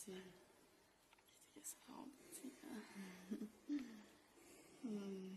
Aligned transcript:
bisschen 0.00 0.22
richtiges 1.54 1.76
Raubtier. 1.88 2.52
Hm. 4.82 5.36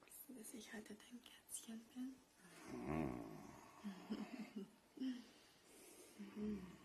Guckst 0.00 0.28
dass 0.34 0.52
ich 0.52 0.72
heute 0.74 0.96
dein 0.96 1.22
Kätzchen 1.22 1.80
bin? 1.94 2.16
Mhm. 6.36 6.66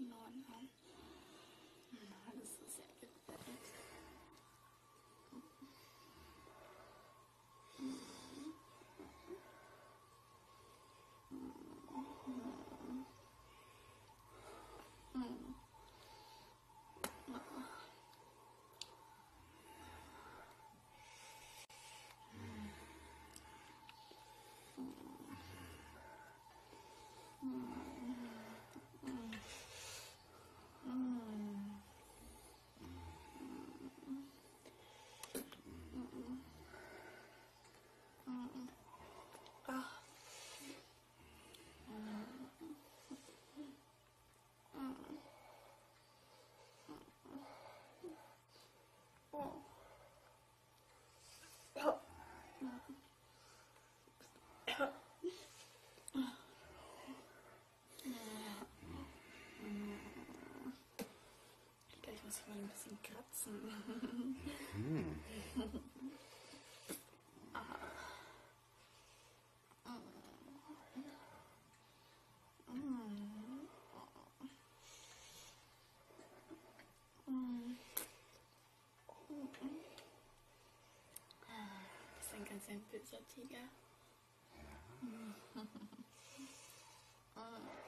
in 0.00 0.12
Ordnung. 0.12 0.70
Das 2.40 2.48
ist 2.66 2.78
ja 2.78 2.84
irre. 3.02 3.79
ein 62.60 62.68
bisschen 62.68 62.98
kratzen. 63.02 64.36
Mhm. 64.74 65.20
Das 82.18 82.26
ist 82.26 82.34
ein 82.34 82.44
ganz 82.44 82.68
ein 82.68 82.82
böser 82.90 83.26
Ja. 83.44 83.64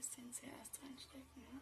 bisschen 0.00 0.32
zuerst 0.32 0.82
reinstecken. 0.82 1.42
Ne? 1.52 1.60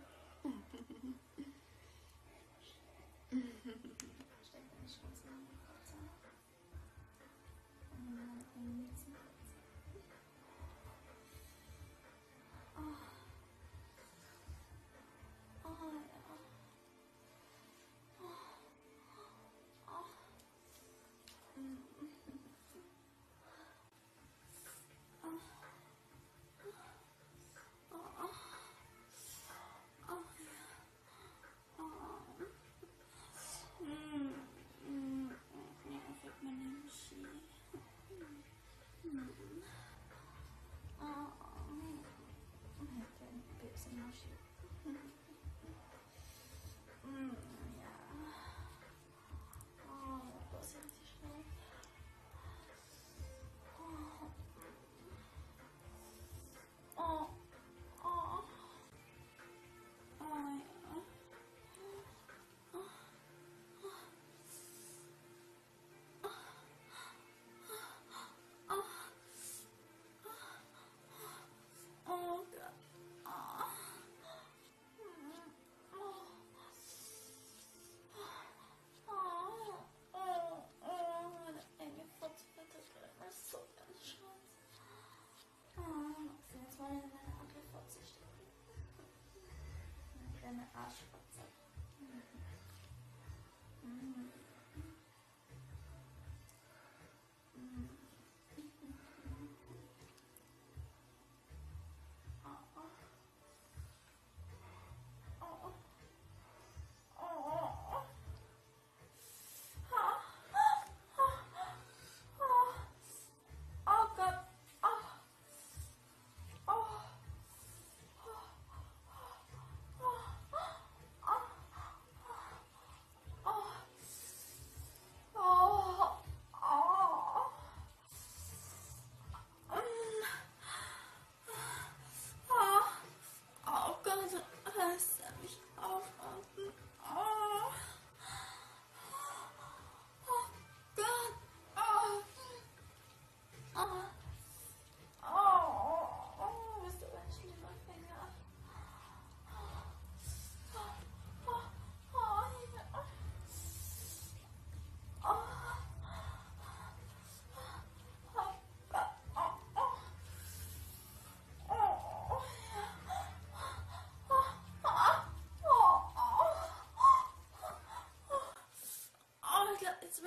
Awesome. 90.79 91.18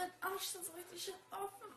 Dann 0.01 0.31
Arsch 0.31 0.47
so 0.47 0.59
richtig 0.71 1.13
offen. 1.29 1.70